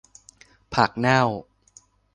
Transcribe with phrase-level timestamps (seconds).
[0.73, 1.21] ผักเน่า